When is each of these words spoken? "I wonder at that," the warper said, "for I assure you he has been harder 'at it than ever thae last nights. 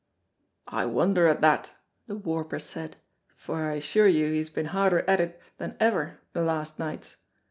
"I 0.67 0.87
wonder 0.87 1.27
at 1.27 1.41
that," 1.41 1.73
the 2.07 2.15
warper 2.15 2.57
said, 2.57 2.95
"for 3.35 3.57
I 3.57 3.73
assure 3.73 4.07
you 4.07 4.25
he 4.31 4.39
has 4.39 4.49
been 4.49 4.65
harder 4.73 5.07
'at 5.07 5.21
it 5.21 5.39
than 5.59 5.77
ever 5.79 6.19
thae 6.33 6.39
last 6.41 6.79
nights. 6.79 7.17